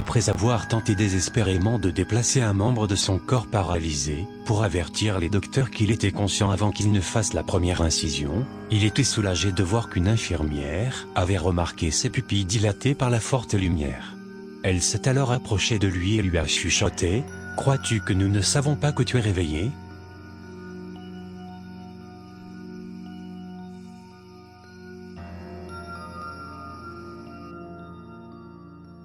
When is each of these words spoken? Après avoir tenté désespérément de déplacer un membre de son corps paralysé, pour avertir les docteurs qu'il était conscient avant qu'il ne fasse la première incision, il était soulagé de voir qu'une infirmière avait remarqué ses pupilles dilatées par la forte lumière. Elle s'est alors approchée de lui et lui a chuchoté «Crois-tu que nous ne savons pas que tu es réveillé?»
Après 0.00 0.30
avoir 0.30 0.66
tenté 0.66 0.94
désespérément 0.94 1.78
de 1.78 1.90
déplacer 1.90 2.40
un 2.40 2.54
membre 2.54 2.86
de 2.86 2.94
son 2.94 3.18
corps 3.18 3.46
paralysé, 3.46 4.26
pour 4.46 4.64
avertir 4.64 5.18
les 5.18 5.28
docteurs 5.28 5.70
qu'il 5.70 5.90
était 5.90 6.10
conscient 6.10 6.50
avant 6.50 6.70
qu'il 6.70 6.90
ne 6.90 7.02
fasse 7.02 7.34
la 7.34 7.42
première 7.42 7.82
incision, 7.82 8.46
il 8.70 8.86
était 8.86 9.04
soulagé 9.04 9.52
de 9.52 9.62
voir 9.62 9.90
qu'une 9.90 10.08
infirmière 10.08 11.06
avait 11.14 11.36
remarqué 11.36 11.90
ses 11.90 12.08
pupilles 12.08 12.46
dilatées 12.46 12.94
par 12.94 13.10
la 13.10 13.20
forte 13.20 13.52
lumière. 13.52 14.16
Elle 14.62 14.80
s'est 14.80 15.06
alors 15.06 15.32
approchée 15.32 15.78
de 15.78 15.86
lui 15.86 16.16
et 16.16 16.22
lui 16.22 16.38
a 16.38 16.46
chuchoté 16.46 17.22
«Crois-tu 17.58 18.00
que 18.00 18.14
nous 18.14 18.28
ne 18.28 18.40
savons 18.40 18.76
pas 18.76 18.92
que 18.92 19.02
tu 19.02 19.18
es 19.18 19.20
réveillé?» 19.20 19.70